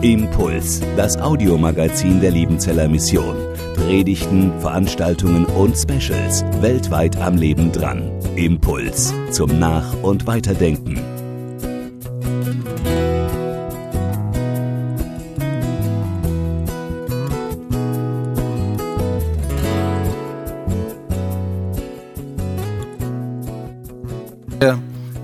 [0.00, 3.36] Impuls, das Audiomagazin der Liebenzeller Mission.
[3.76, 8.10] Predigten, Veranstaltungen und Specials weltweit am Leben dran.
[8.34, 10.98] Impuls zum Nach- und Weiterdenken.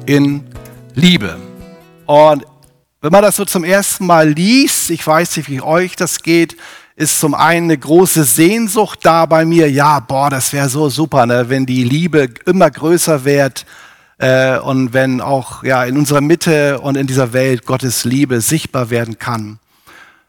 [0.06, 0.42] in
[0.94, 1.36] Liebe.
[2.06, 2.46] Und
[3.00, 6.56] wenn man das so zum ersten Mal liest, ich weiß nicht, wie euch das geht,
[6.96, 9.70] ist zum einen eine große Sehnsucht da bei mir.
[9.70, 13.66] Ja, boah, das wäre so super, ne, wenn die Liebe immer größer wird
[14.18, 18.90] äh, und wenn auch ja in unserer Mitte und in dieser Welt Gottes Liebe sichtbar
[18.90, 19.60] werden kann.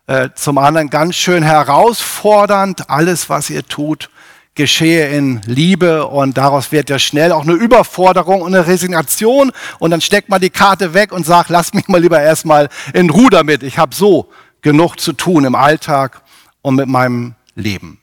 [0.06, 4.12] Äh, zum anderen ganz schön herausfordernd, alles, was ihr tut,
[4.56, 9.92] geschehe in Liebe und daraus wird ja schnell auch eine Überforderung und eine Resignation und
[9.92, 13.30] dann steckt man die Karte weg und sagt, lass mich mal lieber erstmal in Ruhe
[13.30, 13.64] damit.
[13.64, 14.30] Ich habe so
[14.62, 16.22] genug zu tun im Alltag
[16.62, 18.02] und mit meinem Leben.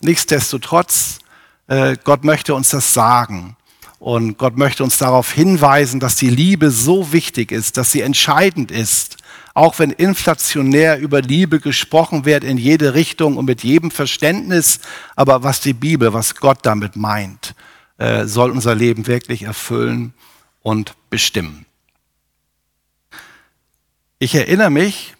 [0.00, 1.18] Nichtsdestotrotz,
[1.66, 3.56] äh, Gott möchte uns das sagen.
[4.00, 8.70] Und Gott möchte uns darauf hinweisen, dass die Liebe so wichtig ist, dass sie entscheidend
[8.70, 9.18] ist,
[9.52, 14.80] auch wenn inflationär über Liebe gesprochen wird in jede Richtung und mit jedem Verständnis,
[15.16, 17.54] aber was die Bibel, was Gott damit meint,
[17.98, 20.14] äh, soll unser Leben wirklich erfüllen
[20.62, 21.66] und bestimmen.
[24.18, 25.14] Ich erinnere mich,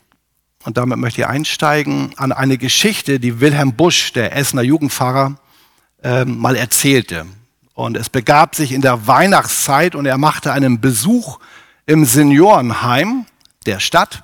[0.64, 5.38] und damit möchte ich einsteigen, an eine Geschichte, die Wilhelm Busch, der Essener Jugendpfarrer,
[6.02, 7.26] äh, mal erzählte.
[7.80, 11.38] Und es begab sich in der Weihnachtszeit und er machte einen Besuch
[11.86, 13.24] im Seniorenheim
[13.64, 14.22] der Stadt.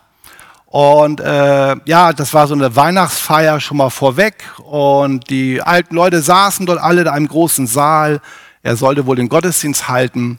[0.66, 4.44] Und äh, ja, das war so eine Weihnachtsfeier schon mal vorweg.
[4.62, 8.20] Und die alten Leute saßen dort alle in einem großen Saal.
[8.62, 10.38] Er sollte wohl den Gottesdienst halten.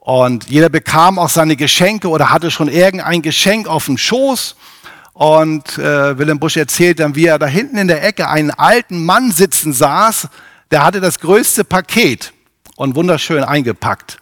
[0.00, 4.56] Und jeder bekam auch seine Geschenke oder hatte schon irgendein Geschenk auf dem Schoß.
[5.12, 9.04] Und äh, Willem Busch erzählt dann, wie er da hinten in der Ecke einen alten
[9.04, 10.26] Mann sitzen saß.
[10.72, 12.32] Der hatte das größte Paket
[12.76, 14.18] und wunderschön eingepackt.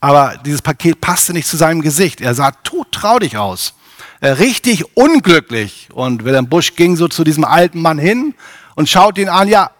[0.00, 2.20] Aber dieses Paket passte nicht zu seinem Gesicht.
[2.20, 3.74] Er sah todtraurig aus.
[4.20, 5.88] Äh, richtig unglücklich.
[5.92, 8.34] Und Wilhelm Busch ging so zu diesem alten Mann hin
[8.74, 9.48] und schaut ihn an.
[9.48, 9.70] Ja,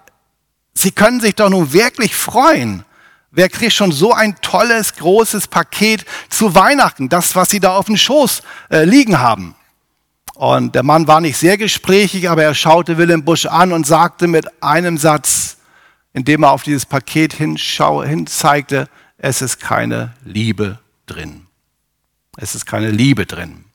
[0.75, 2.85] Sie können sich doch nun wirklich freuen.
[3.31, 7.09] Wer kriegt schon so ein tolles, großes Paket zu Weihnachten?
[7.09, 9.55] Das, was Sie da auf dem Schoß äh, liegen haben.
[10.35, 14.27] Und der Mann war nicht sehr gesprächig, aber er schaute Wilhelm Busch an und sagte
[14.27, 15.56] mit einem Satz,
[16.17, 18.89] indem er auf dieses Paket hinschau, hinzeigte,
[19.19, 21.47] es ist keine Liebe drin.
[22.39, 23.67] Es ist keine Liebe drin.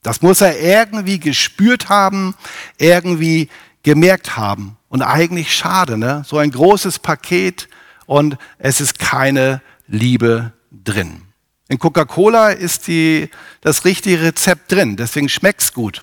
[0.00, 2.34] Das muss er irgendwie gespürt haben,
[2.78, 3.50] irgendwie
[3.82, 4.78] gemerkt haben.
[4.88, 6.22] Und eigentlich schade, ne?
[6.26, 7.68] So ein großes Paket
[8.06, 11.20] und es ist keine Liebe drin.
[11.68, 13.28] In Coca-Cola ist die,
[13.60, 16.02] das richtige Rezept drin, deswegen schmeckt's gut.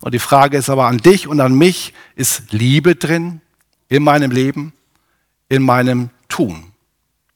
[0.00, 3.42] Und die Frage ist aber an dich und an mich, ist Liebe drin
[3.90, 4.72] in meinem Leben,
[5.48, 6.72] in meinem Tun?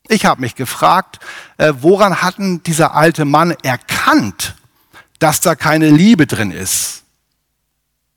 [0.09, 1.21] Ich habe mich gefragt,
[1.59, 4.57] äh, woran hatten dieser alte Mann erkannt,
[5.19, 7.05] dass da keine Liebe drin ist?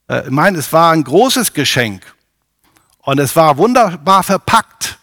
[0.08, 2.02] Äh, ich meine, es war ein großes Geschenk
[3.02, 4.98] und es war wunderbar verpackt.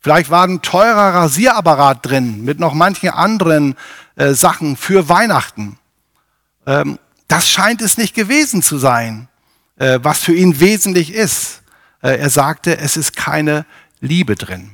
[0.00, 3.76] Vielleicht war ein teurer Rasierapparat drin mit noch manchen anderen
[4.16, 5.78] äh, Sachen für Weihnachten.
[6.66, 9.28] Ähm, das scheint es nicht gewesen zu sein,
[9.76, 11.58] äh, was für ihn wesentlich ist.
[12.02, 13.66] Er sagte, es ist keine
[14.00, 14.70] Liebe drin.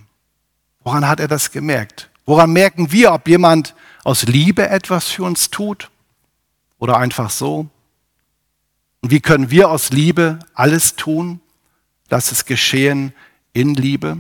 [0.81, 2.11] Woran hat er das gemerkt?
[2.25, 5.91] Woran merken wir, ob jemand aus Liebe etwas für uns tut
[6.79, 7.69] oder einfach so?
[9.01, 11.41] Und wie können wir aus Liebe alles tun?
[12.09, 13.13] Lass es geschehen
[13.53, 14.19] in Liebe.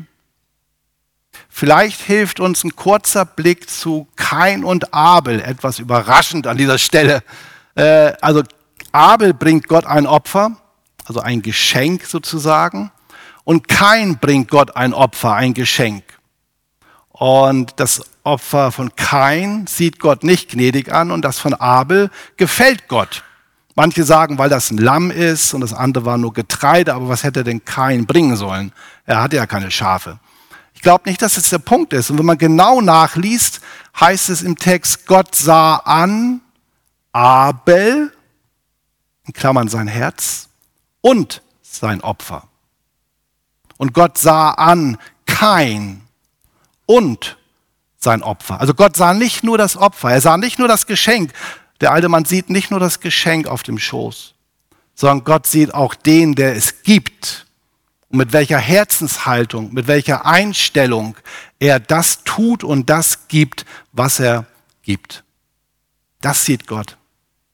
[1.49, 7.22] Vielleicht hilft uns ein kurzer Blick zu Kain und Abel, etwas überraschend an dieser Stelle.
[7.75, 8.43] Äh, also
[8.93, 10.56] Abel bringt Gott ein Opfer,
[11.05, 12.91] also ein Geschenk sozusagen,
[13.47, 16.03] und Kain bringt Gott ein Opfer, ein Geschenk.
[17.11, 22.89] Und das Opfer von Kain sieht Gott nicht gnädig an und das von Abel gefällt
[22.89, 23.22] Gott.
[23.77, 27.22] Manche sagen, weil das ein Lamm ist und das andere war nur Getreide, aber was
[27.22, 28.72] hätte denn Kain bringen sollen?
[29.04, 30.19] Er hatte ja keine Schafe.
[30.75, 32.10] Ich glaube nicht, dass es der Punkt ist.
[32.10, 33.60] Und wenn man genau nachliest,
[34.01, 36.41] heißt es im Text, Gott sah an
[37.13, 38.13] Abel,
[39.25, 40.49] in Klammern sein Herz,
[41.01, 42.49] und sein Opfer.
[43.78, 46.07] Und Gott sah an Kain,
[46.87, 47.37] und
[47.99, 48.61] sein Opfer.
[48.61, 51.33] Also Gott sah nicht nur das Opfer, er sah nicht nur das Geschenk.
[51.81, 54.34] Der alte Mann sieht nicht nur das Geschenk auf dem Schoß,
[54.95, 57.47] sondern Gott sieht auch den, der es gibt.
[58.09, 61.17] Und mit welcher Herzenshaltung, mit welcher Einstellung
[61.59, 64.47] er das tut und das gibt, was er
[64.83, 65.25] gibt.
[66.21, 66.97] Das sieht Gott.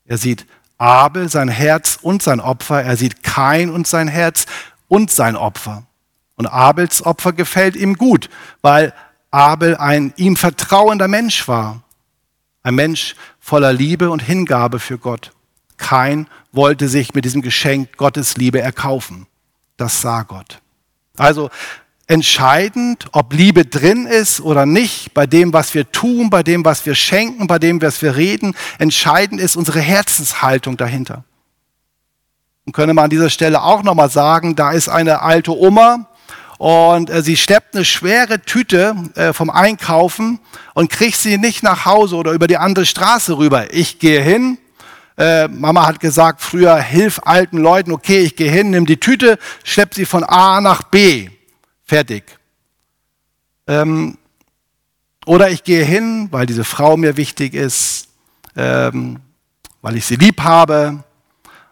[0.04, 0.46] Er sieht
[0.76, 4.46] Abel sein Herz und sein Opfer, er sieht Kain und sein Herz
[4.88, 5.84] und sein Opfer.
[6.42, 8.28] Und Abels Opfer gefällt ihm gut,
[8.62, 8.92] weil
[9.30, 11.82] Abel ein ihm vertrauender Mensch war.
[12.64, 15.30] Ein Mensch voller Liebe und Hingabe für Gott.
[15.76, 19.28] Kein wollte sich mit diesem Geschenk Gottes Liebe erkaufen.
[19.76, 20.58] Das sah Gott.
[21.16, 21.48] Also
[22.08, 26.84] entscheidend, ob Liebe drin ist oder nicht, bei dem, was wir tun, bei dem, was
[26.86, 28.56] wir schenken, bei dem, was wir reden.
[28.80, 31.22] Entscheidend ist unsere Herzenshaltung dahinter.
[32.64, 36.08] Und könnte man an dieser Stelle auch nochmal sagen, da ist eine alte Oma,
[36.62, 40.38] und äh, sie schleppt eine schwere Tüte äh, vom Einkaufen
[40.74, 43.74] und kriegt sie nicht nach Hause oder über die andere Straße rüber.
[43.74, 44.58] Ich gehe hin.
[45.18, 49.40] Äh, Mama hat gesagt, früher hilf alten Leuten, okay, ich gehe hin, nimm die Tüte,
[49.64, 51.30] schlepp sie von A nach B.
[51.84, 52.38] Fertig.
[53.66, 54.16] Ähm,
[55.26, 58.06] oder ich gehe hin, weil diese Frau mir wichtig ist,
[58.54, 59.18] ähm,
[59.80, 61.02] weil ich sie lieb habe,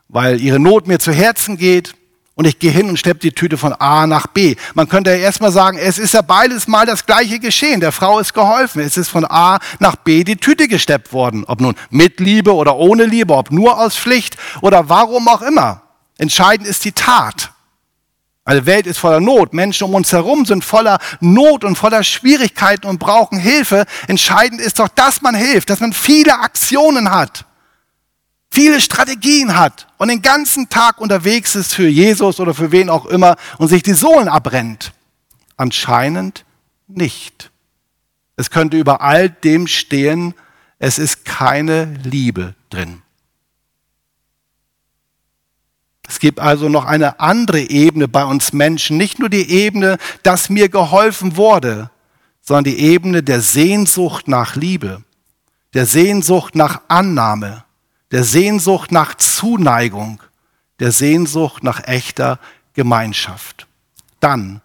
[0.08, 1.94] weil ihre Not mir zu Herzen geht
[2.34, 4.56] und ich gehe hin und schleppe die Tüte von A nach B.
[4.74, 7.80] Man könnte ja erstmal sagen, es ist ja beides mal das gleiche geschehen.
[7.80, 8.80] Der Frau ist geholfen.
[8.80, 11.44] Es ist von A nach B die Tüte gesteppt worden.
[11.46, 15.82] Ob nun mit Liebe oder ohne Liebe, ob nur aus Pflicht oder warum auch immer.
[16.18, 17.50] Entscheidend ist die Tat.
[18.44, 19.52] Eine Welt ist voller Not.
[19.52, 23.84] Menschen um uns herum sind voller Not und voller Schwierigkeiten und brauchen Hilfe.
[24.08, 27.44] Entscheidend ist doch, dass man hilft, dass man viele Aktionen hat
[28.52, 33.06] viele Strategien hat und den ganzen Tag unterwegs ist für Jesus oder für wen auch
[33.06, 34.92] immer und sich die Sohlen abbrennt?
[35.56, 36.44] Anscheinend
[36.86, 37.50] nicht.
[38.36, 40.34] Es könnte über all dem stehen,
[40.78, 43.02] es ist keine Liebe drin.
[46.08, 50.50] Es gibt also noch eine andere Ebene bei uns Menschen, nicht nur die Ebene, dass
[50.50, 51.90] mir geholfen wurde,
[52.40, 55.04] sondern die Ebene der Sehnsucht nach Liebe,
[55.72, 57.62] der Sehnsucht nach Annahme,
[58.10, 60.22] der Sehnsucht nach Zuneigung,
[60.78, 62.38] der Sehnsucht nach echter
[62.74, 63.66] Gemeinschaft.
[64.18, 64.60] Dann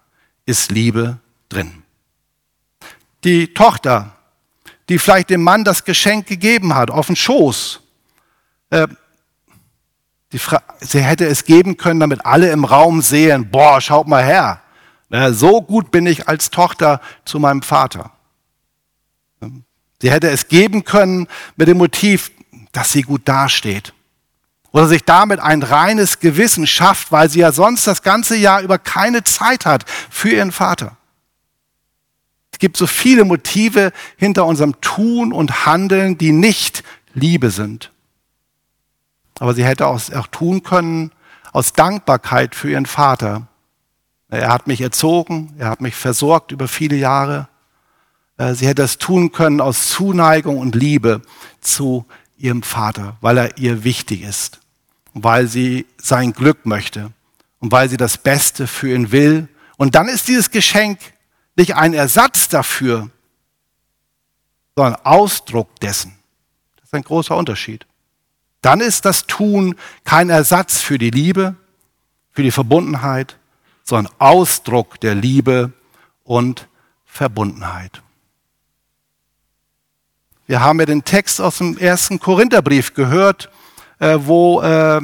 [0.46, 1.18] ist Liebe
[1.50, 1.84] drin.
[3.24, 4.16] Die Tochter,
[4.90, 7.82] die vielleicht dem Mann das Geschenk gegeben hat, auf den Schoß,
[8.70, 8.88] äh,
[10.80, 14.62] sie hätte es geben können, damit alle im Raum sehen, boah, schaut mal her,
[15.32, 18.12] so gut bin ich als Tochter zu meinem Vater.
[20.02, 22.32] Sie hätte es geben können mit dem Motiv,
[22.76, 23.94] dass sie gut dasteht.
[24.72, 28.78] Oder sich damit ein reines Gewissen schafft, weil sie ja sonst das ganze Jahr über
[28.78, 30.98] keine Zeit hat für ihren Vater.
[32.52, 36.84] Es gibt so viele Motive hinter unserem Tun und Handeln, die nicht
[37.14, 37.92] Liebe sind.
[39.40, 41.12] Aber sie hätte auch, auch tun können
[41.54, 43.48] aus Dankbarkeit für ihren Vater.
[44.30, 47.48] Er hat mich erzogen, er hat mich versorgt über viele Jahre.
[48.38, 51.22] Äh, sie hätte es tun können aus Zuneigung und Liebe
[51.62, 52.06] zu
[52.38, 54.60] ihrem Vater, weil er ihr wichtig ist,
[55.14, 57.12] weil sie sein Glück möchte
[57.60, 59.48] und weil sie das Beste für ihn will.
[59.78, 61.00] Und dann ist dieses Geschenk
[61.56, 63.10] nicht ein Ersatz dafür,
[64.76, 66.18] sondern Ausdruck dessen.
[66.76, 67.86] Das ist ein großer Unterschied.
[68.62, 71.56] Dann ist das Tun kein Ersatz für die Liebe,
[72.32, 73.38] für die Verbundenheit,
[73.84, 75.72] sondern Ausdruck der Liebe
[76.24, 76.68] und
[77.06, 78.02] Verbundenheit.
[80.48, 83.50] Wir haben ja den Text aus dem ersten Korintherbrief gehört,
[84.00, 85.02] äh, wo, äh,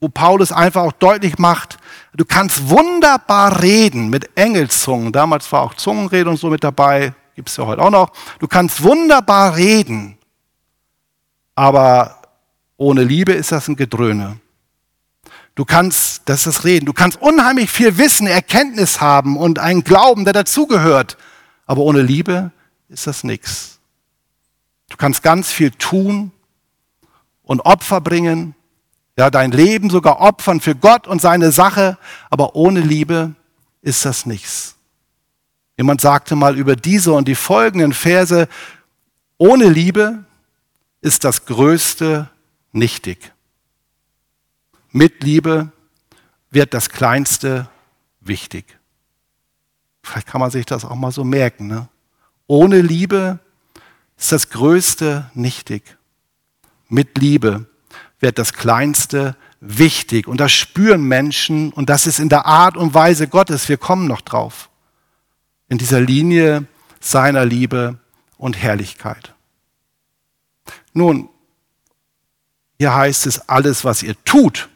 [0.00, 1.76] wo Paulus einfach auch deutlich macht,
[2.14, 5.12] du kannst wunderbar reden mit Engelszungen.
[5.12, 8.10] Damals war auch Zungenrede und so mit dabei, gibt es ja heute auch noch.
[8.38, 10.16] Du kannst wunderbar reden,
[11.54, 12.22] aber
[12.78, 14.38] ohne Liebe ist das ein Gedröhne.
[15.54, 20.24] Du kannst, das ist Reden, du kannst unheimlich viel Wissen, Erkenntnis haben und einen Glauben,
[20.24, 21.18] der dazugehört,
[21.66, 22.50] aber ohne Liebe
[22.88, 23.79] ist das nichts.
[24.90, 26.32] Du kannst ganz viel tun
[27.42, 28.54] und Opfer bringen,
[29.16, 31.96] ja, dein Leben sogar opfern für Gott und seine Sache,
[32.28, 33.34] aber ohne Liebe
[33.80, 34.76] ist das nichts.
[35.76, 38.48] Jemand sagte mal über diese und die folgenden Verse,
[39.38, 40.24] ohne Liebe
[41.00, 42.28] ist das Größte
[42.72, 43.32] nichtig.
[44.90, 45.72] Mit Liebe
[46.50, 47.68] wird das Kleinste
[48.20, 48.78] wichtig.
[50.02, 51.66] Vielleicht kann man sich das auch mal so merken.
[51.66, 51.88] Ne?
[52.46, 53.38] Ohne Liebe
[54.20, 55.96] ist das Größte nichtig.
[56.88, 57.66] Mit Liebe
[58.20, 60.28] wird das Kleinste wichtig.
[60.28, 63.68] Und das spüren Menschen und das ist in der Art und Weise Gottes.
[63.70, 64.68] Wir kommen noch drauf.
[65.68, 66.66] In dieser Linie
[67.00, 67.98] seiner Liebe
[68.36, 69.34] und Herrlichkeit.
[70.92, 71.30] Nun,
[72.78, 74.68] hier heißt es, alles, was ihr tut,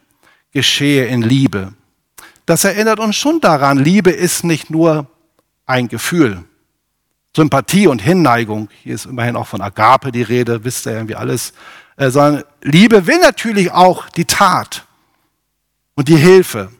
[0.52, 1.74] geschehe in Liebe.
[2.46, 5.06] Das erinnert uns schon daran, Liebe ist nicht nur
[5.66, 6.44] ein Gefühl.
[7.36, 11.52] Sympathie und Hinneigung, hier ist immerhin auch von Agape die Rede, wisst ihr irgendwie alles.
[11.96, 14.84] äh, sondern Liebe will natürlich auch die Tat
[15.94, 16.70] und die Hilfe.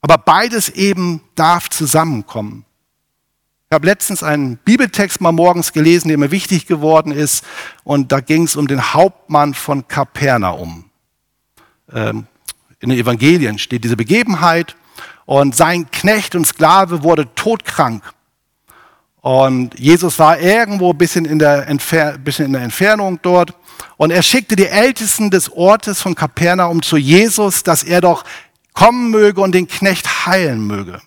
[0.00, 2.64] Aber beides eben darf zusammenkommen.
[3.68, 7.44] Ich habe letztens einen Bibeltext mal morgens gelesen, der mir wichtig geworden ist.
[7.82, 10.84] Und da ging es um den Hauptmann von Kapernaum.
[11.92, 12.28] Ähm,
[12.78, 14.76] in den Evangelien steht diese Begebenheit.
[15.24, 18.04] Und sein Knecht und Sklave wurde todkrank.
[19.26, 21.66] Und Jesus war irgendwo ein bisschen in der,
[22.22, 23.54] bisschen in der Entfernung dort.
[23.96, 28.22] Und er schickte die Ältesten des Ortes von Kapernaum zu Jesus, dass er doch
[28.72, 31.00] kommen möge und den Knecht heilen möge.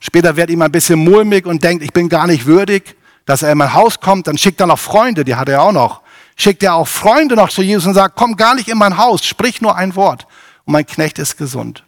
[0.00, 2.96] Später wird ihm ein bisschen mulmig und denkt, ich bin gar nicht würdig,
[3.26, 4.26] dass er in mein Haus kommt.
[4.26, 6.00] Dann schickt er noch Freunde, die hat er auch noch.
[6.36, 9.26] Schickt er auch Freunde noch zu Jesus und sagt, komm gar nicht in mein Haus,
[9.26, 10.26] sprich nur ein Wort.
[10.64, 11.84] Und mein Knecht ist gesund.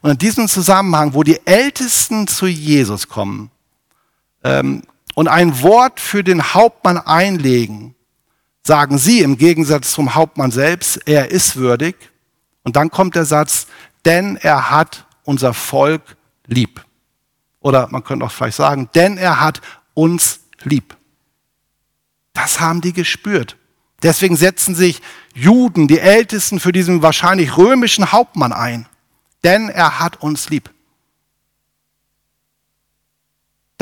[0.00, 3.50] Und in diesem Zusammenhang, wo die Ältesten zu Jesus kommen
[4.44, 4.82] ähm,
[5.14, 7.94] und ein Wort für den Hauptmann einlegen,
[8.62, 11.96] sagen sie im Gegensatz zum Hauptmann selbst, er ist würdig.
[12.62, 13.66] Und dann kommt der Satz,
[14.04, 16.84] denn er hat unser Volk lieb.
[17.60, 19.60] Oder man könnte auch vielleicht sagen, denn er hat
[19.94, 20.96] uns lieb.
[22.32, 23.56] Das haben die gespürt.
[24.02, 25.00] Deswegen setzen sich
[25.34, 28.86] Juden, die Ältesten, für diesen wahrscheinlich römischen Hauptmann ein.
[29.44, 30.70] Denn er hat uns lieb.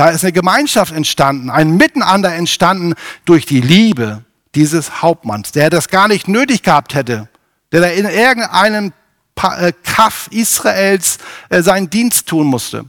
[0.00, 2.94] Da ist eine Gemeinschaft entstanden, ein Miteinander entstanden
[3.26, 7.28] durch die Liebe dieses Hauptmanns, der das gar nicht nötig gehabt hätte,
[7.70, 8.94] der da in irgendeinem
[9.42, 11.18] äh, Kaff Israels
[11.50, 12.86] äh, seinen Dienst tun musste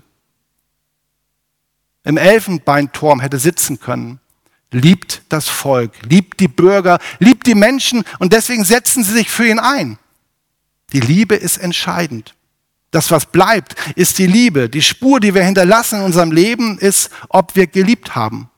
[2.06, 4.22] im Elfenbeinturm hätte sitzen können.
[4.72, 9.46] Liebt das Volk, liebt die Bürger, liebt die Menschen und deswegen setzen sie sich für
[9.46, 10.00] ihn ein.
[10.94, 12.36] Die Liebe ist entscheidend.
[12.92, 14.70] Das, was bleibt, ist die Liebe.
[14.70, 18.50] Die Spur, die wir hinterlassen in unserem Leben, ist, ob wir geliebt haben.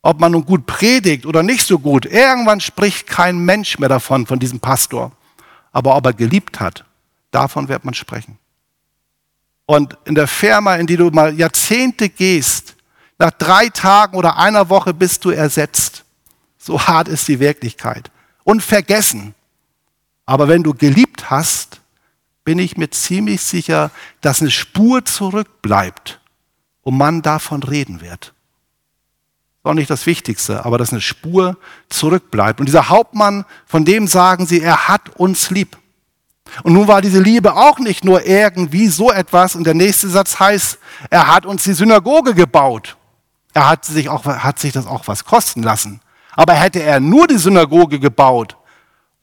[0.00, 2.06] Ob man nun gut predigt oder nicht so gut.
[2.06, 5.12] Irgendwann spricht kein Mensch mehr davon, von diesem Pastor.
[5.72, 6.84] Aber ob er geliebt hat,
[7.30, 8.38] davon wird man sprechen.
[9.66, 12.74] Und in der Firma, in die du mal Jahrzehnte gehst,
[13.18, 16.04] nach drei Tagen oder einer Woche bist du ersetzt.
[16.58, 18.10] So hart ist die Wirklichkeit.
[18.42, 19.34] Und vergessen.
[20.24, 21.81] Aber wenn du geliebt hast,
[22.44, 26.20] bin ich mir ziemlich sicher, dass eine Spur zurückbleibt
[26.82, 28.34] und man davon reden wird.
[29.58, 31.56] Ist auch nicht das Wichtigste, aber dass eine Spur
[31.88, 32.58] zurückbleibt.
[32.58, 35.78] Und dieser Hauptmann, von dem sagen sie, er hat uns lieb.
[36.64, 39.54] Und nun war diese Liebe auch nicht nur irgendwie so etwas.
[39.54, 40.78] Und der nächste Satz heißt,
[41.10, 42.96] er hat uns die Synagoge gebaut.
[43.54, 46.00] Er hat sich, auch, hat sich das auch was kosten lassen.
[46.32, 48.56] Aber hätte er nur die Synagoge gebaut,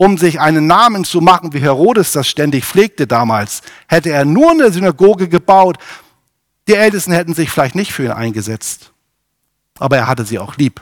[0.01, 4.51] um sich einen Namen zu machen, wie Herodes das ständig pflegte damals, hätte er nur
[4.51, 5.77] eine Synagoge gebaut,
[6.69, 8.93] die Ältesten hätten sich vielleicht nicht für ihn eingesetzt.
[9.77, 10.79] Aber er hatte sie auch lieb.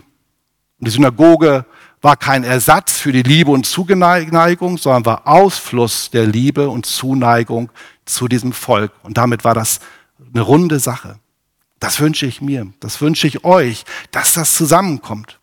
[0.79, 1.65] Und die Synagoge
[1.99, 7.71] war kein Ersatz für die Liebe und Zuneigung, sondern war Ausfluss der Liebe und Zuneigung
[8.05, 8.91] zu diesem Volk.
[9.01, 9.79] Und damit war das
[10.31, 11.17] eine runde Sache.
[11.79, 15.39] Das wünsche ich mir, das wünsche ich euch, dass das zusammenkommt.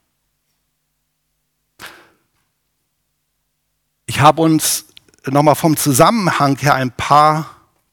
[4.06, 4.86] Ich habe uns
[5.26, 7.46] nochmal vom Zusammenhang her ein paar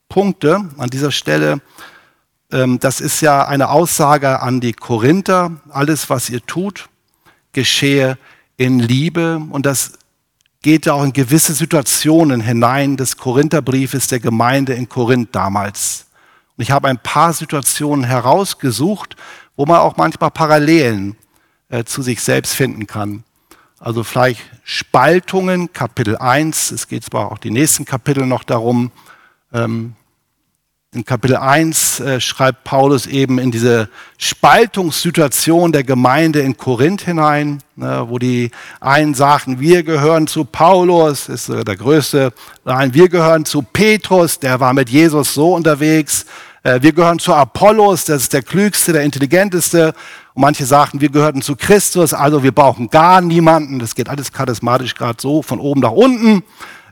[0.10, 1.62] Punkte an dieser Stelle.
[2.52, 5.52] Ähm, das ist ja eine Aussage an die Korinther.
[5.70, 6.90] Alles, was ihr tut,
[7.54, 8.18] geschehe
[8.58, 9.94] in Liebe und das
[10.62, 16.08] geht ja auch in gewisse Situationen hinein des Korintherbriefes der Gemeinde in Korinth damals.
[16.56, 19.16] Und ich habe ein paar Situationen herausgesucht,
[19.56, 21.16] wo man auch manchmal Parallelen
[21.70, 23.24] äh, zu sich selbst finden kann.
[23.84, 28.92] Also vielleicht Spaltungen, Kapitel 1, es geht zwar auch die nächsten Kapitel noch darum,
[29.52, 29.96] ähm,
[30.94, 37.64] in Kapitel 1 äh, schreibt Paulus eben in diese Spaltungssituation der Gemeinde in Korinth hinein,
[37.76, 42.34] ne, wo die einen sagen, wir gehören zu Paulus, ist äh, der größte,
[42.64, 46.28] nein, wir gehören zu Petrus, der war mit Jesus so unterwegs,
[46.64, 49.96] äh, wir gehören zu Apollos, das ist der klügste, der intelligenteste.
[50.34, 53.80] Und manche sagten, wir gehörten zu Christus, also wir brauchen gar niemanden.
[53.80, 56.44] Das geht alles charismatisch gerade so von oben nach unten.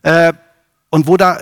[0.01, 0.33] Äh,
[0.89, 1.37] und wo da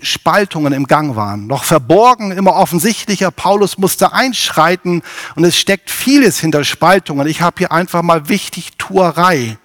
[0.00, 1.46] Spaltungen im Gang waren.
[1.46, 3.30] Noch verborgen, immer offensichtlicher.
[3.30, 5.02] Paulus musste einschreiten
[5.34, 7.26] und es steckt vieles hinter Spaltungen.
[7.26, 9.58] Ich habe hier einfach mal wichtig Tuerei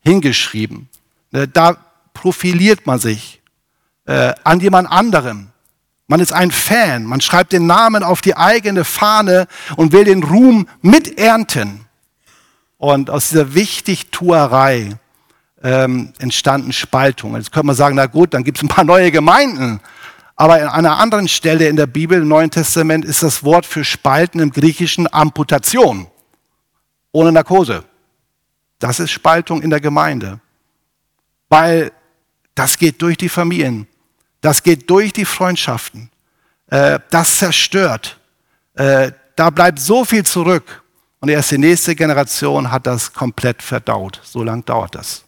[0.00, 0.88] hingeschrieben.
[1.32, 1.76] Ne, da
[2.14, 3.42] profiliert man sich
[4.04, 5.48] äh, an jemand anderem.
[6.08, 7.04] Man ist ein Fan.
[7.04, 11.86] Man schreibt den Namen auf die eigene Fahne und will den Ruhm miternten.
[12.78, 14.96] Und aus dieser Wichtigtuerei
[15.62, 17.36] ähm, entstanden Spaltungen.
[17.40, 19.80] Jetzt könnte man sagen, na gut, dann gibt es ein paar neue Gemeinden.
[20.36, 23.84] Aber an einer anderen Stelle in der Bibel, im Neuen Testament, ist das Wort für
[23.84, 26.06] Spalten im Griechischen Amputation.
[27.10, 27.84] Ohne Narkose.
[28.78, 30.38] Das ist Spaltung in der Gemeinde.
[31.48, 31.90] Weil
[32.54, 33.86] das geht durch die Familien,
[34.46, 36.08] das geht durch die Freundschaften,
[36.68, 38.20] äh, das zerstört.
[38.74, 40.84] Äh, da bleibt so viel zurück.
[41.18, 44.20] Und erst die nächste Generation hat das komplett verdaut.
[44.22, 45.24] So lange dauert das.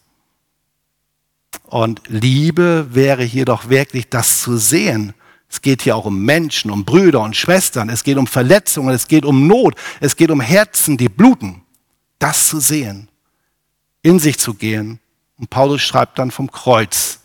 [1.64, 5.14] Und Liebe wäre hier doch wirklich das zu sehen.
[5.50, 7.88] Es geht hier auch um Menschen, um Brüder und Schwestern.
[7.88, 11.62] Es geht um Verletzungen, es geht um Not, es geht um Herzen, die bluten.
[12.20, 13.08] Das zu sehen,
[14.02, 15.00] in sich zu gehen.
[15.38, 17.18] Und Paulus schreibt dann vom Kreuz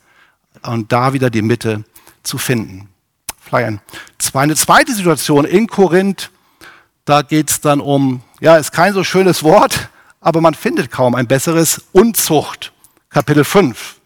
[0.61, 1.83] und da wieder die Mitte
[2.23, 2.89] zu finden.
[4.33, 6.31] Eine zweite Situation in Korinth,
[7.05, 9.89] da geht es dann um, ja, ist kein so schönes Wort,
[10.21, 12.71] aber man findet kaum ein besseres, Unzucht,
[13.09, 13.97] Kapitel 5.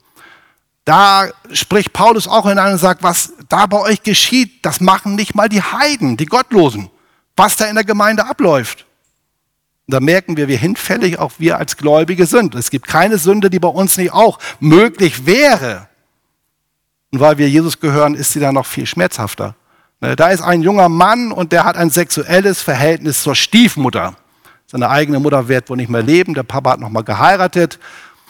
[0.84, 5.36] Da spricht Paulus auch hinein und sagt, was da bei euch geschieht, das machen nicht
[5.36, 6.89] mal die Heiden, die Gottlosen,
[7.36, 8.86] was da in der Gemeinde abläuft.
[9.88, 12.56] Da merken wir, wie hinfällig auch wir als Gläubige sind.
[12.56, 15.88] Es gibt keine Sünde, die bei uns nicht auch möglich wäre.
[17.18, 19.56] Und weil wir Jesus gehören, ist sie dann noch viel schmerzhafter.
[20.02, 24.14] Ne, da ist ein junger Mann und der hat ein sexuelles Verhältnis zur Stiefmutter.
[24.68, 27.80] Seine eigene Mutter wird wohl nicht mehr leben, der Papa hat nochmal geheiratet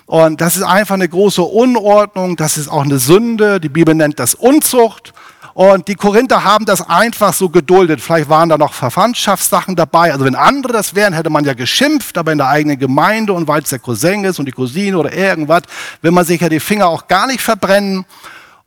[0.06, 3.60] und das ist einfach eine große Unordnung, das ist auch eine Sünde.
[3.60, 5.13] Die Bibel nennt das Unzucht.
[5.53, 8.00] Und die Korinther haben das einfach so geduldet.
[8.00, 10.13] Vielleicht waren da noch Verwandtschaftssachen dabei.
[10.13, 13.50] Also wenn andere das wären, hätte man ja geschimpft, aber in der eigenen Gemeinde und
[13.50, 15.63] weil es der Cousin ist und die Cousine oder irgendwas,
[16.01, 18.06] will man sich ja die Finger auch gar nicht verbrennen.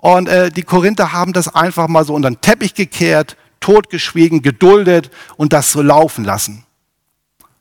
[0.00, 5.10] Und äh, die Korinther haben das einfach mal so unter den Teppich gekehrt, totgeschwiegen, geduldet
[5.36, 6.64] und das so laufen lassen.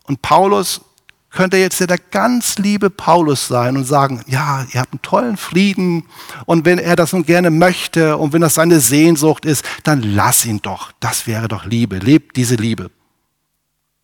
[0.03, 0.79] Und Paulus
[1.31, 6.05] könnte jetzt der ganz liebe Paulus sein und sagen, ja, ihr habt einen tollen Frieden
[6.45, 10.45] und wenn er das nun gerne möchte und wenn das seine Sehnsucht ist, dann lass
[10.45, 10.93] ihn doch.
[11.01, 11.97] Das wäre doch Liebe.
[11.97, 12.89] Lebt diese Liebe.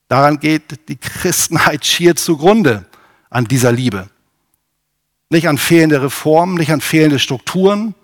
[0.09, 2.85] Daran geht die Christenheit schier zugrunde,
[3.29, 4.09] an dieser Liebe.
[5.29, 7.95] Nicht an fehlende Reformen, nicht an fehlende Strukturen,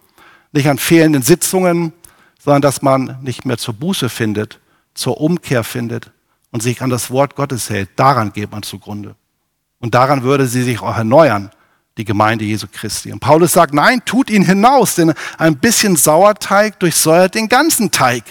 [0.52, 1.94] nicht an fehlenden Sitzungen,
[2.40, 4.60] sondern dass man nicht mehr zur Buße findet,
[4.94, 6.12] zur Umkehr findet,
[6.52, 9.16] und sich an das Wort Gottes hält, daran geht man zugrunde.
[9.80, 11.50] Und daran würde sie sich auch erneuern,
[11.98, 13.12] die Gemeinde Jesu Christi.
[13.12, 18.24] Und Paulus sagt, nein, tut ihn hinaus, denn ein bisschen Sauerteig durchsäuert den ganzen Teig.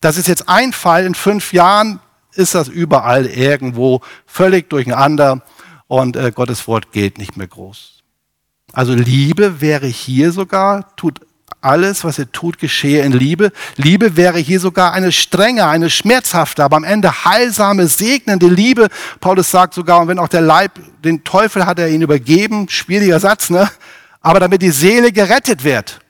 [0.00, 2.00] Das ist jetzt ein Fall, in fünf Jahren
[2.34, 5.42] ist das überall irgendwo völlig durcheinander
[5.86, 8.02] und äh, Gottes Wort gilt nicht mehr groß.
[8.72, 11.20] Also Liebe wäre hier sogar, tut
[11.66, 13.52] alles, was ihr tut, geschehe in Liebe.
[13.76, 18.88] Liebe wäre hier sogar eine strenge, eine schmerzhafte, aber am Ende heilsame, segnende Liebe.
[19.20, 23.20] Paulus sagt sogar, und wenn auch der Leib, den Teufel hat er ihn übergeben, schwieriger
[23.20, 23.70] Satz, ne?
[24.20, 26.00] Aber damit die Seele gerettet wird,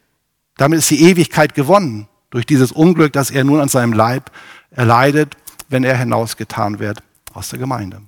[0.57, 2.09] damit ist die Ewigkeit gewonnen.
[2.31, 4.31] Durch dieses Unglück, das er nun an seinem Leib
[4.71, 5.37] erleidet,
[5.69, 8.03] wenn er hinausgetan wird aus der Gemeinde.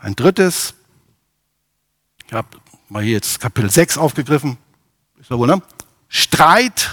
[0.00, 0.74] Ein drittes,
[2.26, 2.48] ich habe
[2.88, 4.58] mal hier jetzt Kapitel 6 aufgegriffen,
[5.38, 5.62] wohl, ne?
[6.08, 6.90] Streit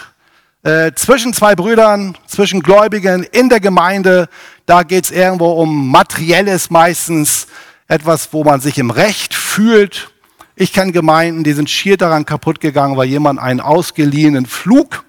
[0.64, 4.30] äh, zwischen zwei Brüdern, zwischen Gläubigen in der Gemeinde.
[4.66, 7.48] Da geht es irgendwo um Materielles meistens,
[7.88, 10.12] etwas, wo man sich im Recht fühlt.
[10.56, 15.06] Ich kenne Gemeinden, die sind schier daran kaputt gegangen, weil jemand einen ausgeliehenen Flug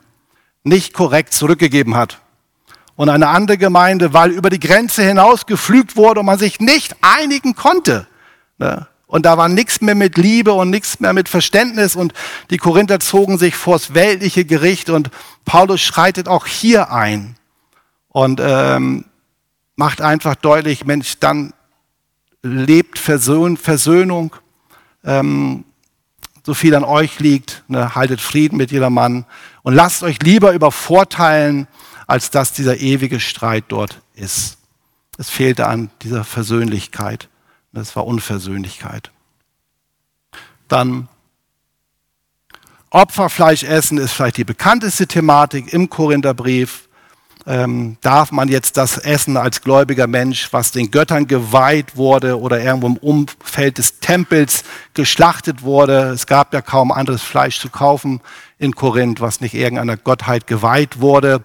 [0.62, 2.18] nicht korrekt zurückgegeben hat.
[2.96, 6.96] Und eine andere Gemeinde, weil über die Grenze hinaus geflügt wurde und man sich nicht
[7.00, 8.06] einigen konnte.
[8.58, 8.86] Ne?
[9.08, 11.96] Und da war nichts mehr mit Liebe und nichts mehr mit Verständnis.
[11.96, 12.12] Und
[12.50, 14.90] die Korinther zogen sich vors weltliche Gericht.
[14.90, 15.10] Und
[15.44, 17.34] Paulus schreitet auch hier ein
[18.10, 19.06] und ähm,
[19.76, 21.54] macht einfach deutlich, Mensch, dann
[22.42, 24.36] lebt Versöhn, Versöhnung.
[25.04, 25.64] Ähm,
[26.44, 29.24] so viel an euch liegt, ne, haltet Frieden mit jedermann
[29.62, 31.66] und lasst euch lieber übervorteilen,
[32.06, 34.58] als dass dieser ewige Streit dort ist.
[35.18, 37.28] Es fehlte an dieser Versöhnlichkeit.
[37.78, 39.12] Das war Unversöhnlichkeit.
[40.66, 41.08] Dann
[42.90, 46.88] Opferfleisch essen ist vielleicht die bekannteste Thematik im Korintherbrief.
[47.46, 52.60] Ähm, darf man jetzt das essen als gläubiger Mensch, was den Göttern geweiht wurde oder
[52.60, 54.64] irgendwo im Umfeld des Tempels
[54.94, 56.08] geschlachtet wurde?
[56.08, 58.20] Es gab ja kaum anderes Fleisch zu kaufen
[58.58, 61.44] in Korinth, was nicht irgendeiner Gottheit geweiht wurde.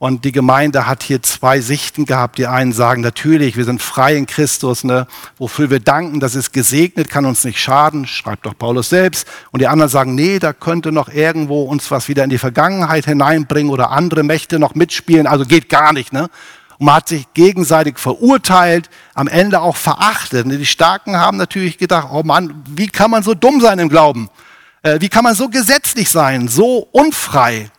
[0.00, 2.38] Und die Gemeinde hat hier zwei Sichten gehabt.
[2.38, 5.06] Die einen sagen, natürlich, wir sind frei in Christus, ne?
[5.36, 9.28] wofür wir danken, das ist gesegnet, kann uns nicht schaden, schreibt doch Paulus selbst.
[9.50, 13.04] Und die anderen sagen, nee, da könnte noch irgendwo uns was wieder in die Vergangenheit
[13.04, 16.14] hineinbringen oder andere Mächte noch mitspielen, also geht gar nicht.
[16.14, 16.30] Ne?
[16.78, 20.50] Und man hat sich gegenseitig verurteilt, am Ende auch verachtet.
[20.50, 24.30] Die Starken haben natürlich gedacht, oh Mann, wie kann man so dumm sein im Glauben?
[24.82, 27.70] Äh, wie kann man so gesetzlich sein, so unfrei?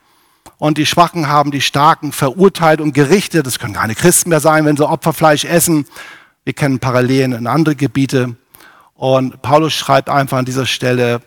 [0.62, 3.48] Und die Schwachen haben die Starken verurteilt und gerichtet.
[3.48, 5.88] Das können keine Christen mehr sein, wenn sie Opferfleisch essen.
[6.44, 8.36] Wir kennen Parallelen in andere Gebiete.
[8.94, 11.24] Und Paulus schreibt einfach an dieser Stelle,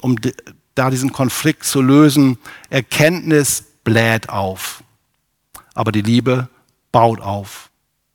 [0.00, 0.14] um
[0.76, 2.38] da diesen Konflikt zu lösen,
[2.70, 4.84] Erkenntnis bläht auf,
[5.74, 6.48] aber die Liebe
[6.92, 7.70] baut auf.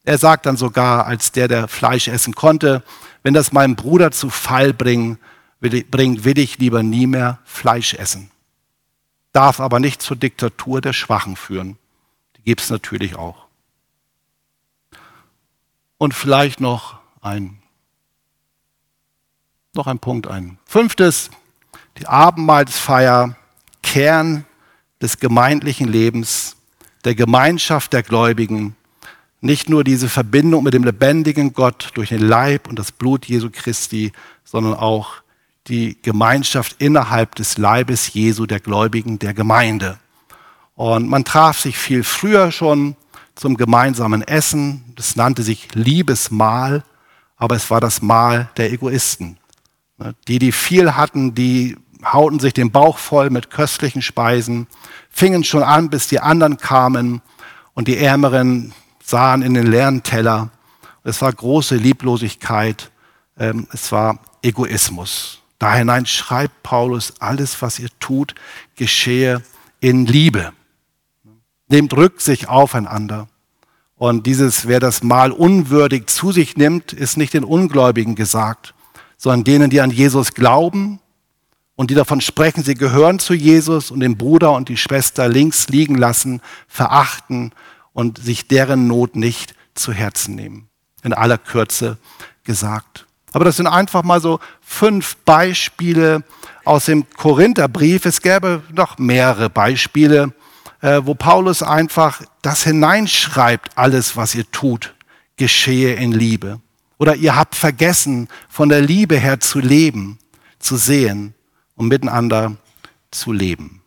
[0.06, 2.84] Er sagt dann sogar, als der, der Fleisch essen konnte,
[3.21, 5.19] wenn das meinem Bruder zu Fall bringt,
[5.60, 8.30] will ich lieber nie mehr Fleisch essen.
[9.34, 11.78] Darf aber nicht zur Diktatur der Schwachen führen.
[12.38, 13.48] Die gibt es natürlich auch.
[15.98, 17.58] Und vielleicht noch ein,
[19.74, 21.32] noch ein Punkt, ein fünftes,
[21.98, 23.36] die Abendmahlsfeier,
[23.82, 24.46] Kern
[25.02, 26.56] des gemeindlichen Lebens,
[27.04, 28.76] der Gemeinschaft der Gläubigen,
[29.41, 33.50] nicht nur diese Verbindung mit dem lebendigen Gott durch den Leib und das Blut Jesu
[33.52, 34.13] Christi,
[34.46, 35.22] sondern auch
[35.67, 39.97] die Gemeinschaft innerhalb des Leibes Jesu, der Gläubigen, der Gemeinde.
[40.76, 42.95] Und man traf sich viel früher schon
[43.36, 44.84] zum gemeinsamen Essen.
[44.95, 46.84] Das nannte sich Liebesmahl,
[47.38, 49.38] aber es war das Mahl der Egoisten.
[50.28, 54.67] Die, die viel hatten, die hauten sich den Bauch voll mit köstlichen Speisen,
[55.10, 57.21] fingen schon an, bis die anderen kamen
[57.73, 58.73] und die Ärmeren
[59.04, 60.49] sahen in den leeren Teller.
[61.04, 62.91] Es war große Lieblosigkeit,
[63.38, 65.42] ähm, es war Egoismus.
[65.63, 68.36] Da hinein schreibt Paulus, alles, was ihr tut,
[68.76, 69.41] geschehe
[69.80, 70.52] in Liebe.
[71.69, 73.30] Nehmt Rücksicht aufeinander.
[73.95, 78.73] Und dieses, wer das Mal unwürdig zu sich nimmt, ist nicht den Ungläubigen gesagt,
[79.15, 80.99] sondern denen, die an Jesus glauben
[81.78, 85.69] und die davon sprechen, sie gehören zu Jesus und den Bruder und die Schwester links
[85.69, 87.54] liegen lassen, verachten
[87.93, 90.67] und sich deren Not nicht zu Herzen nehmen.
[91.04, 91.99] In aller Kürze
[92.43, 93.08] gesagt.
[93.34, 96.24] Aber das sind einfach mal so fünf Beispiele
[96.63, 98.06] aus dem Korintherbrief.
[98.06, 100.34] Es gäbe noch mehrere Beispiele,
[100.82, 104.93] äh, wo Paulus einfach das hineinschreibt, alles, was ihr tut,
[105.36, 106.62] geschehe in Liebe.
[107.00, 110.19] Oder ihr habt vergessen, von der Liebe her zu leben,
[110.60, 111.34] zu sehen
[111.76, 112.56] und miteinander
[113.12, 113.82] zu leben.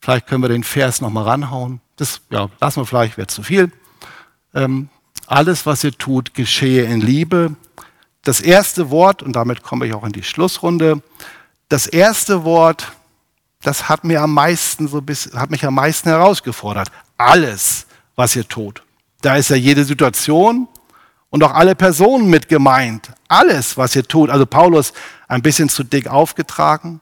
[0.00, 1.80] Vielleicht können wir den Vers nochmal ranhauen.
[1.96, 3.70] Das ja, lassen wir vielleicht, wird zu viel.
[4.52, 4.88] Ähm,
[5.26, 7.54] alles, was ihr tut, geschehe in Liebe.
[8.22, 11.02] Das erste Wort, und damit komme ich auch in die Schlussrunde,
[11.68, 12.92] das erste Wort,
[13.62, 16.88] das hat, mir am meisten so bis, hat mich am meisten herausgefordert.
[17.16, 18.82] Alles, was ihr tut.
[19.22, 20.68] Da ist ja jede Situation
[21.30, 23.10] und auch alle Personen mit gemeint.
[23.26, 24.30] Alles, was ihr tut.
[24.30, 24.92] Also Paulus
[25.28, 27.00] ein bisschen zu dick aufgetragen.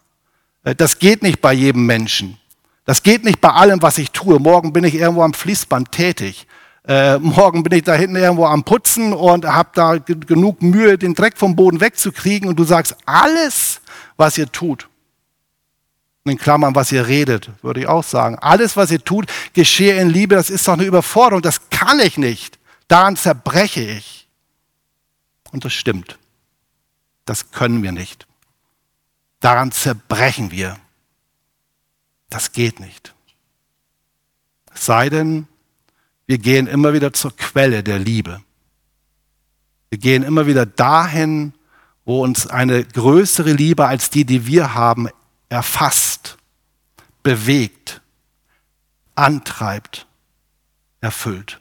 [0.64, 2.38] Äh, das geht nicht bei jedem Menschen.
[2.84, 4.38] Das geht nicht bei allem, was ich tue.
[4.38, 6.46] Morgen bin ich irgendwo am Fließband tätig.
[6.84, 11.14] Äh, morgen bin ich da hinten irgendwo am Putzen und habe da genug Mühe, den
[11.14, 12.48] Dreck vom Boden wegzukriegen.
[12.48, 13.80] Und du sagst, alles,
[14.16, 14.88] was ihr tut,
[16.24, 18.38] in Klammern, was ihr redet, würde ich auch sagen.
[18.38, 20.34] Alles, was ihr tut, geschehe in Liebe.
[20.34, 21.42] Das ist doch eine Überforderung.
[21.42, 22.58] Das kann ich nicht.
[22.88, 24.28] Daran zerbreche ich.
[25.50, 26.18] Und das stimmt.
[27.24, 28.26] Das können wir nicht.
[29.40, 30.78] Daran zerbrechen wir.
[32.30, 33.14] Das geht nicht.
[34.74, 35.46] Es sei denn,
[36.26, 38.40] wir gehen immer wieder zur Quelle der Liebe.
[39.90, 41.52] Wir gehen immer wieder dahin,
[42.04, 45.08] wo uns eine größere Liebe als die, die wir haben,
[45.48, 46.38] erfasst,
[47.22, 48.00] bewegt,
[49.14, 50.06] antreibt,
[51.00, 51.60] erfüllt.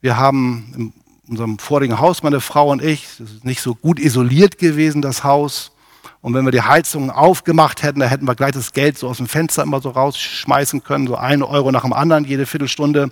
[0.00, 0.92] Wir haben in
[1.28, 5.22] unserem vorigen Haus, meine Frau und ich, das ist nicht so gut isoliert gewesen, das
[5.24, 5.71] Haus.
[6.20, 9.16] Und wenn wir die Heizung aufgemacht hätten, da hätten wir gleich das Geld so aus
[9.16, 13.10] dem Fenster immer so rausschmeißen können, so einen Euro nach dem anderen jede Viertelstunde.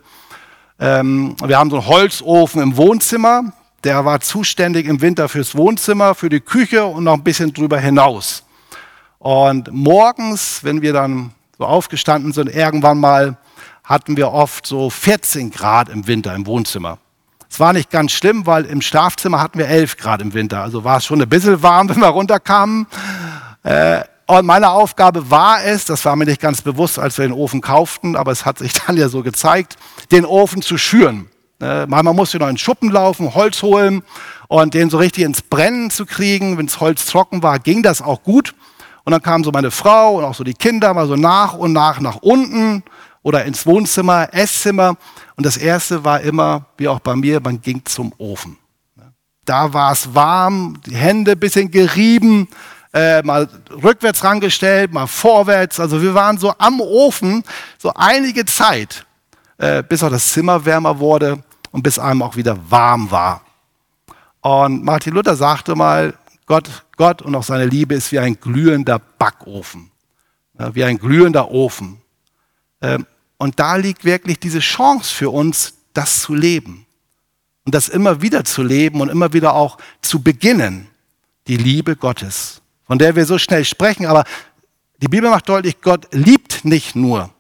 [0.79, 3.53] Ähm, wir haben so einen Holzofen im Wohnzimmer,
[3.85, 7.79] der war zuständig im Winter fürs Wohnzimmer, für die Küche und noch ein bisschen drüber
[7.79, 8.45] hinaus.
[9.19, 13.37] Und morgens, wenn wir dann so aufgestanden sind, irgendwann mal
[13.85, 16.99] hatten wir oft so 14 Grad im Winter im Wohnzimmer.
[17.51, 20.63] Es war nicht ganz schlimm, weil im Schlafzimmer hatten wir 11 Grad im Winter.
[20.63, 22.87] Also war es schon ein bisschen warm, wenn wir runterkamen.
[23.65, 27.33] Äh, und meine Aufgabe war es, das war mir nicht ganz bewusst, als wir den
[27.33, 29.77] Ofen kauften, aber es hat sich dann ja so gezeigt,
[30.13, 31.29] den Ofen zu schüren.
[31.61, 34.03] Äh, manchmal musste noch in Schuppen laufen, Holz holen
[34.47, 36.57] und den so richtig ins Brennen zu kriegen.
[36.57, 38.55] Wenn das Holz trocken war, ging das auch gut.
[39.05, 41.73] Und dann kam so meine Frau und auch so die Kinder mal so nach und
[41.73, 42.85] nach nach unten
[43.23, 44.97] oder ins Wohnzimmer, Esszimmer.
[45.37, 48.57] Und das erste war immer, wie auch bei mir, man ging zum Ofen.
[49.45, 52.49] Da war es warm, die Hände ein bisschen gerieben,
[52.93, 53.49] äh, mal
[53.83, 55.81] rückwärts rangestellt, mal vorwärts.
[55.81, 57.43] Also wir waren so am Ofen
[57.79, 59.07] so einige Zeit,
[59.59, 63.43] äh, bis auch das Zimmer wärmer wurde und bis einem auch wieder warm war.
[64.41, 66.15] Und Martin Luther sagte mal,
[66.47, 69.91] Gott, Gott und auch seine Liebe ist wie ein glühender Backofen,
[70.59, 72.00] ja, wie ein glühender Ofen.
[72.81, 73.07] Ähm,
[73.39, 76.87] und da liegt wirklich diese Chance für uns, das zu leben.
[77.65, 80.89] und das immer wieder zu leben und immer wieder auch zu beginnen.
[81.47, 84.25] Die Liebe Gottes, von der wir so schnell sprechen, aber
[85.03, 87.31] die Bibel macht deutlich, Gott liebt nicht nur,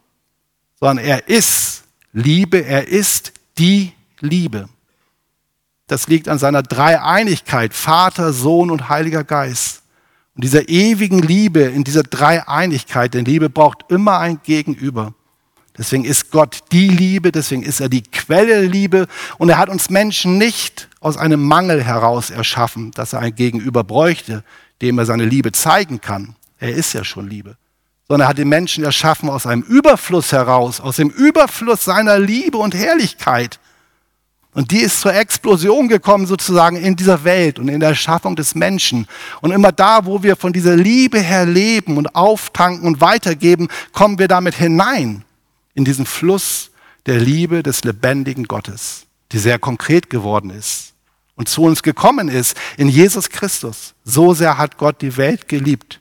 [0.79, 4.69] sondern er ist Liebe, er ist die Liebe.
[5.87, 9.83] Das liegt an seiner Dreieinigkeit, Vater, Sohn und Heiliger Geist.
[10.35, 15.15] Und dieser ewigen Liebe, in dieser Dreieinigkeit, denn Liebe braucht immer ein Gegenüber.
[15.79, 19.07] Deswegen ist Gott die Liebe, deswegen ist er die Quelle Liebe
[19.39, 23.85] und er hat uns Menschen nicht aus einem Mangel heraus erschaffen, dass er ein Gegenüber
[23.85, 24.45] bräuchte,
[24.83, 26.35] dem er seine Liebe zeigen kann.
[26.59, 27.57] Er ist ja schon Liebe.
[28.09, 32.59] Sondern er hat den Menschen erschaffen aus einem Überfluss heraus, aus dem Überfluss seiner Liebe
[32.59, 33.61] und Herrlichkeit.
[34.53, 38.57] Und die ist zur Explosion gekommen sozusagen in dieser Welt und in der Erschaffung des
[38.57, 39.07] Menschen.
[39.41, 44.19] Und immer da, wo wir von dieser Liebe her leben und auftanken und weitergeben, kommen
[44.19, 45.25] wir damit hinein
[45.75, 46.71] in diesen Fluss
[47.07, 50.95] der Liebe des lebendigen Gottes, die sehr konkret geworden ist
[51.41, 53.95] und zu uns gekommen ist in Jesus Christus.
[54.05, 56.01] So sehr hat Gott die Welt geliebt.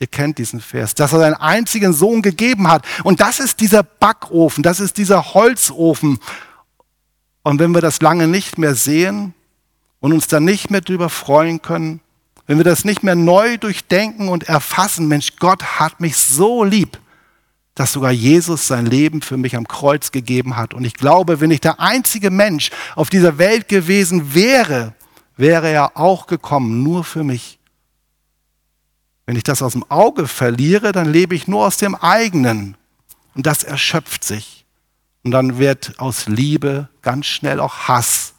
[0.00, 2.84] Ihr kennt diesen Vers, dass er seinen einzigen Sohn gegeben hat.
[3.04, 6.18] Und das ist dieser Backofen, das ist dieser Holzofen.
[7.42, 9.34] Und wenn wir das lange nicht mehr sehen
[10.00, 12.00] und uns dann nicht mehr drüber freuen können,
[12.46, 16.98] wenn wir das nicht mehr neu durchdenken und erfassen, Mensch, Gott hat mich so lieb,
[17.74, 20.74] dass sogar Jesus sein Leben für mich am Kreuz gegeben hat.
[20.74, 24.94] Und ich glaube, wenn ich der einzige Mensch auf dieser Welt gewesen wäre,
[25.36, 27.58] wäre er auch gekommen, nur für mich.
[29.26, 32.76] Wenn ich das aus dem Auge verliere, dann lebe ich nur aus dem eigenen.
[33.34, 34.66] Und das erschöpft sich.
[35.22, 38.34] Und dann wird aus Liebe ganz schnell auch Hass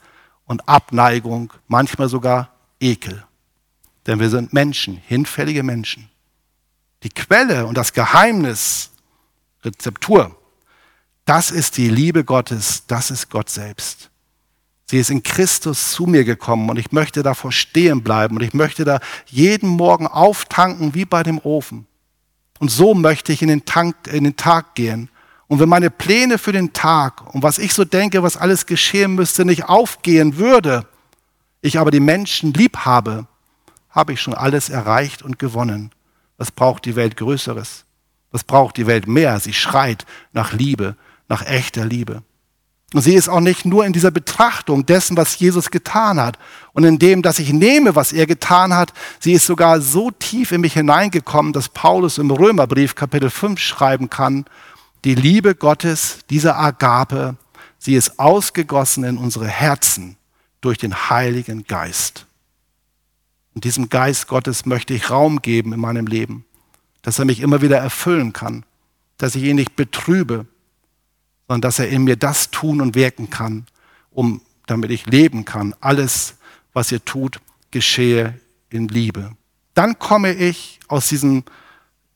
[0.45, 3.23] und Abneigung, manchmal sogar Ekel.
[4.07, 6.09] Denn wir sind Menschen, hinfällige Menschen.
[7.03, 8.90] Die Quelle und das Geheimnis
[9.63, 10.35] Rezeptur.
[11.25, 14.09] Das ist die Liebe Gottes, das ist Gott selbst.
[14.85, 18.53] Sie ist in Christus zu mir gekommen und ich möchte davor stehen bleiben und ich
[18.53, 21.87] möchte da jeden Morgen auftanken wie bei dem Ofen.
[22.59, 25.09] Und so möchte ich in den, Tank, in den Tag gehen.
[25.47, 29.15] Und wenn meine Pläne für den Tag und was ich so denke, was alles geschehen
[29.15, 30.85] müsste, nicht aufgehen würde,
[31.61, 33.27] ich aber die Menschen lieb habe,
[33.89, 35.91] habe ich schon alles erreicht und gewonnen.
[36.37, 37.85] Was braucht die Welt Größeres?
[38.31, 39.39] Was braucht die Welt mehr?
[39.39, 40.95] Sie schreit nach Liebe,
[41.27, 42.23] nach echter Liebe.
[42.93, 46.37] Und sie ist auch nicht nur in dieser Betrachtung dessen, was Jesus getan hat
[46.73, 48.91] und in dem, dass ich nehme, was er getan hat.
[49.19, 54.09] Sie ist sogar so tief in mich hineingekommen, dass Paulus im Römerbrief Kapitel 5 schreiben
[54.09, 54.45] kann,
[55.05, 57.37] die Liebe Gottes, diese Agape,
[57.79, 60.17] sie ist ausgegossen in unsere Herzen
[60.59, 62.25] durch den Heiligen Geist.
[63.55, 66.45] Und diesem Geist Gottes möchte ich Raum geben in meinem Leben
[67.01, 68.63] dass er mich immer wieder erfüllen kann,
[69.17, 70.45] dass ich ihn nicht betrübe,
[71.47, 73.65] sondern dass er in mir das tun und wirken kann,
[74.11, 75.75] um, damit ich leben kann.
[75.79, 76.35] Alles,
[76.73, 77.39] was ihr tut,
[77.71, 79.31] geschehe in Liebe.
[79.73, 81.43] Dann komme ich aus diesem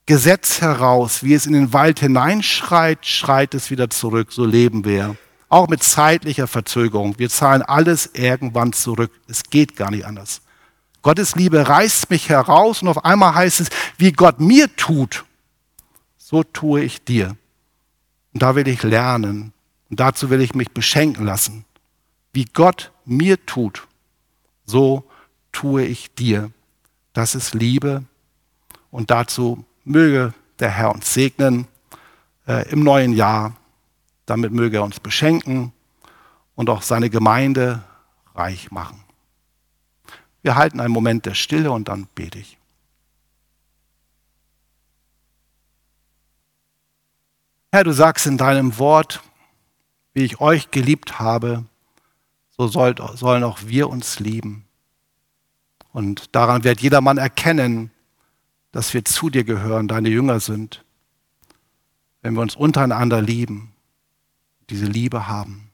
[0.06, 5.16] Gesetz heraus, wie es in den Wald hineinschreit, schreit es wieder zurück, so leben wir.
[5.48, 7.18] Auch mit zeitlicher Verzögerung.
[7.18, 9.12] Wir zahlen alles irgendwann zurück.
[9.28, 10.42] Es geht gar nicht anders.
[11.06, 15.24] Gottes Liebe reißt mich heraus und auf einmal heißt es, wie Gott mir tut,
[16.18, 17.36] so tue ich dir.
[18.34, 19.52] Und da will ich lernen
[19.88, 21.64] und dazu will ich mich beschenken lassen.
[22.32, 23.86] Wie Gott mir tut,
[24.64, 25.04] so
[25.52, 26.50] tue ich dir.
[27.12, 28.02] Das ist Liebe
[28.90, 31.68] und dazu möge der Herr uns segnen
[32.48, 33.54] äh, im neuen Jahr.
[34.26, 35.72] Damit möge er uns beschenken
[36.56, 37.84] und auch seine Gemeinde
[38.34, 39.05] reich machen.
[40.46, 42.56] Wir halten einen Moment der Stille und dann bete ich.
[47.72, 49.24] Herr, du sagst in deinem Wort,
[50.14, 51.64] wie ich euch geliebt habe,
[52.56, 54.68] so sollen auch wir uns lieben.
[55.90, 57.90] Und daran wird jedermann erkennen,
[58.70, 60.84] dass wir zu dir gehören, deine Jünger sind,
[62.22, 63.72] wenn wir uns untereinander lieben,
[64.70, 65.72] diese Liebe haben.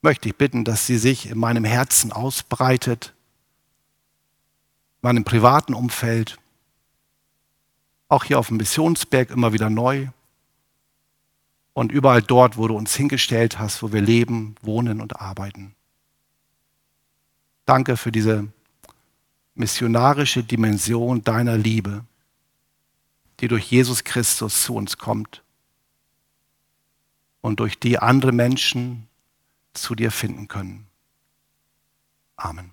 [0.00, 3.14] Möchte ich bitten, dass sie sich in meinem Herzen ausbreitet,
[5.02, 6.38] meinem privaten Umfeld,
[8.08, 10.08] auch hier auf dem Missionsberg immer wieder neu
[11.74, 15.74] und überall dort, wo du uns hingestellt hast, wo wir leben, wohnen und arbeiten.
[17.66, 18.48] Danke für diese
[19.54, 22.04] missionarische Dimension deiner Liebe,
[23.40, 25.42] die durch Jesus Christus zu uns kommt
[27.40, 29.08] und durch die andere Menschen
[29.74, 30.86] zu dir finden können.
[32.36, 32.72] Amen.